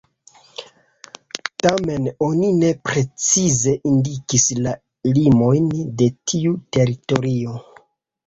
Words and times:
Tamen, 1.65 2.07
oni 2.27 2.47
ne 2.61 2.71
precize 2.87 3.75
indikis 3.91 4.47
la 4.67 4.73
limojn 5.19 5.67
de 6.01 6.07
tiu 6.31 6.55
teritorio. 6.79 7.55